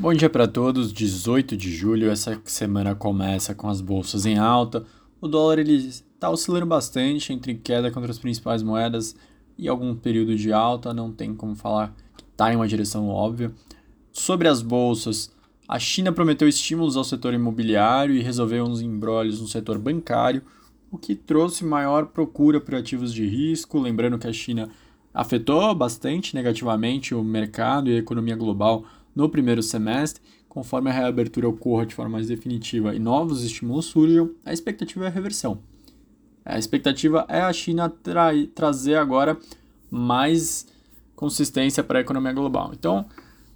[0.00, 0.92] Bom dia para todos.
[0.92, 4.86] 18 de julho, essa semana começa com as bolsas em alta.
[5.20, 9.16] O dólar ele está oscilando bastante entre queda contra as principais moedas
[9.58, 10.94] e algum período de alta.
[10.94, 13.52] Não tem como falar que está em uma direção óbvia.
[14.12, 15.32] Sobre as bolsas,
[15.66, 20.42] a China prometeu estímulos ao setor imobiliário e resolveu uns embrólios no setor bancário,
[20.92, 23.80] o que trouxe maior procura por ativos de risco.
[23.80, 24.68] Lembrando que a China
[25.12, 28.84] afetou bastante negativamente o mercado e a economia global
[29.18, 34.30] no primeiro semestre, conforme a reabertura ocorra de forma mais definitiva e novos estímulos surjam,
[34.44, 35.58] a expectativa é a reversão.
[36.44, 39.36] A expectativa é a China tra trazer agora
[39.90, 40.68] mais
[41.16, 42.70] consistência para a economia global.
[42.72, 43.06] Então,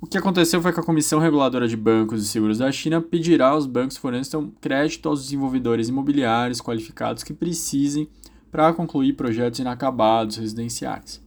[0.00, 3.48] o que aconteceu foi que a Comissão Reguladora de Bancos e Seguros da China pedirá
[3.48, 8.08] aos bancos forneçam crédito aos desenvolvedores imobiliários qualificados que precisem
[8.50, 11.22] para concluir projetos inacabados residenciais.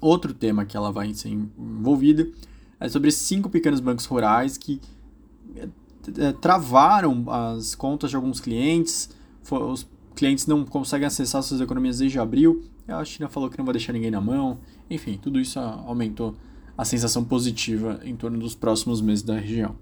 [0.00, 2.28] Outro tema que ela vai ser envolvida
[2.78, 4.80] é sobre cinco pequenos bancos rurais que
[5.56, 9.10] é, travaram as contas de alguns clientes,
[9.50, 13.72] os clientes não conseguem acessar suas economias desde abril, a China falou que não vai
[13.72, 16.36] deixar ninguém na mão, enfim, tudo isso aumentou
[16.76, 19.76] a sensação positiva em torno dos próximos meses da região.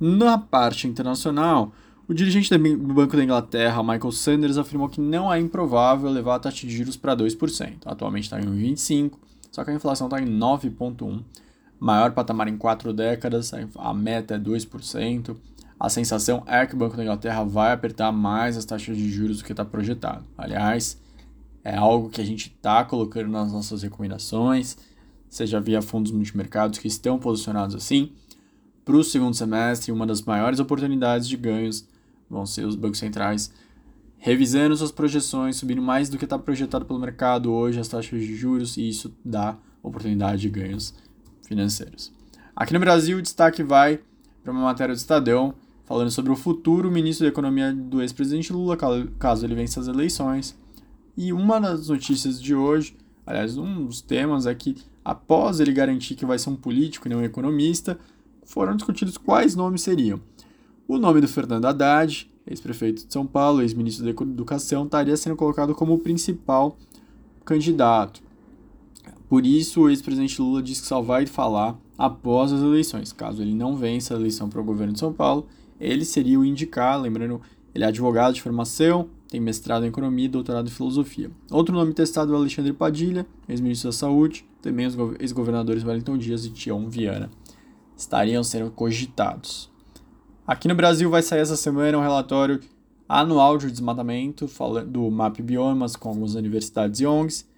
[0.00, 1.72] Na parte internacional,
[2.08, 6.38] o dirigente do Banco da Inglaterra, Michael Sanders, afirmou que não é improvável levar a
[6.40, 7.76] taxa de juros para 2%.
[7.84, 9.12] Atualmente está em 1,25%,
[9.50, 11.22] só que a inflação está em 9,1%,
[11.82, 15.36] maior patamar em quatro décadas, a meta é 2%.
[15.80, 19.38] A sensação é que o Banco da Inglaterra vai apertar mais as taxas de juros
[19.38, 20.24] do que está projetado.
[20.38, 20.96] Aliás,
[21.64, 24.76] é algo que a gente está colocando nas nossas recomendações,
[25.28, 28.12] seja via fundos multimercados que estão posicionados assim.
[28.84, 31.88] Para o segundo semestre, uma das maiores oportunidades de ganhos
[32.30, 33.52] vão ser os bancos centrais
[34.18, 38.36] revisando suas projeções, subindo mais do que está projetado pelo mercado hoje as taxas de
[38.36, 40.94] juros, e isso dá oportunidade de ganhos
[41.42, 42.12] financeiros.
[42.54, 44.00] Aqui no Brasil, o destaque vai
[44.42, 45.54] para uma matéria do Estadão
[45.84, 48.76] falando sobre o futuro ministro da Economia do ex-presidente Lula,
[49.18, 50.56] caso ele vença as eleições.
[51.16, 56.14] E uma das notícias de hoje, aliás, um dos temas é que, após ele garantir
[56.14, 57.98] que vai ser um político e não um economista,
[58.44, 60.20] foram discutidos quais nomes seriam.
[60.88, 65.74] O nome do Fernando Haddad, ex-prefeito de São Paulo, ex-ministro da Educação, estaria sendo colocado
[65.74, 66.76] como o principal
[67.44, 68.22] candidato.
[69.32, 73.14] Por isso, o ex-presidente Lula diz que só vai falar após as eleições.
[73.14, 75.46] Caso ele não vença a eleição para o governo de São Paulo,
[75.80, 77.04] ele seria o indicado.
[77.04, 77.40] Lembrando,
[77.74, 81.30] ele é advogado de formação, tem mestrado em economia e doutorado em filosofia.
[81.50, 86.50] Outro nome testado é Alexandre Padilha, ex-ministro da Saúde, também os ex-governadores Wellington Dias e
[86.50, 87.30] Tião Viana
[87.96, 89.70] estariam sendo cogitados.
[90.46, 92.60] Aqui no Brasil vai sair essa semana um relatório
[93.08, 94.46] anual de desmatamento
[94.86, 97.50] do MAP Biomas com algumas universidades e ONGs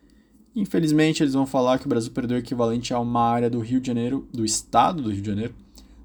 [0.57, 3.81] Infelizmente, eles vão falar que o Brasil perdeu o equivalente a uma área do Rio
[3.81, 5.55] de Janeiro, do estado do Rio de Janeiro,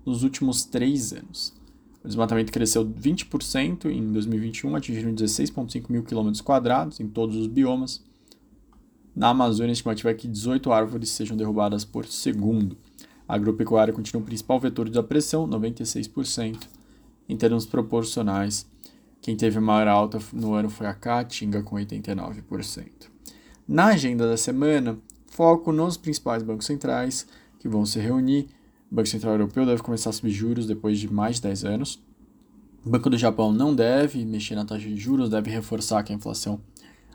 [0.03, 1.53] nos últimos três anos.
[2.03, 8.03] O desmatamento cresceu 20% em 2021, atingindo 16,5 mil quilômetros quadrados em todos os biomas.
[9.15, 12.75] Na Amazônia, a estimativa é que 18 árvores sejam derrubadas por segundo.
[13.27, 16.67] A agropecuária continua o principal vetor da pressão, 96%.
[17.27, 18.65] Em termos proporcionais,
[19.21, 23.18] quem teve maior alta no ano foi a Caatinga, com 89%.
[23.71, 24.97] Na agenda da semana,
[25.27, 27.27] foco nos principais bancos centrais
[27.59, 28.47] que vão se reunir.
[28.91, 32.03] O Banco Central Europeu deve começar a subir juros depois de mais de 10 anos.
[32.83, 36.15] O Banco do Japão não deve mexer na taxa de juros, deve reforçar que a
[36.15, 36.59] inflação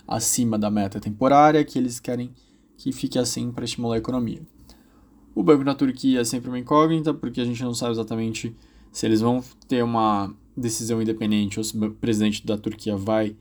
[0.07, 2.31] acima da meta temporária, que eles querem
[2.77, 4.41] que fique assim para estimular a economia.
[5.35, 8.55] O Banco da Turquia é sempre uma incógnita, porque a gente não sabe exatamente
[8.93, 13.35] se eles vão ter uma decisão independente ou se o presidente da Turquia vai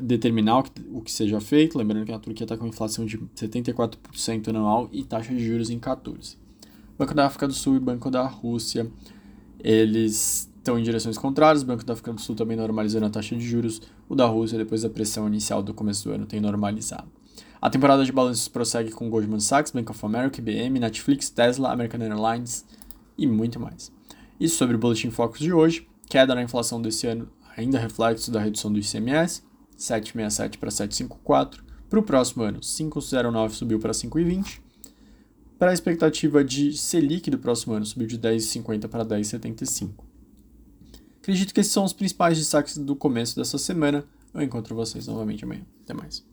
[0.00, 4.88] determinar o que, seja feito, lembrando que a Turquia está com inflação de 74% anual
[4.92, 6.36] e taxa de juros em 14%.
[6.98, 8.90] Banco da África do Sul e Banco da Rússia,
[9.58, 13.34] eles estão em direções contrárias, o Banco da África do Sul também normalizando a taxa
[13.34, 17.08] de juros, o da Rússia, depois da pressão inicial do começo do ano, tem normalizado.
[17.60, 22.00] A temporada de balanços prossegue com Goldman Sachs, Bank of America, IBM, Netflix, Tesla, American
[22.00, 22.64] Airlines
[23.16, 23.92] e muito mais.
[24.38, 28.40] Isso sobre o Boletim Focus de hoje, queda na inflação desse ano, ainda reflexo da
[28.40, 29.42] redução do ICMS,
[29.82, 31.64] 767 para 754.
[31.88, 34.60] Para o próximo ano, 509 subiu para 5,20.
[35.58, 39.90] Para a expectativa de Selic do próximo ano, subiu de 10,50 para 10,75.
[41.20, 44.04] Acredito que esses são os principais destaques do começo dessa semana.
[44.34, 45.64] Eu encontro vocês novamente amanhã.
[45.84, 46.24] Até mais.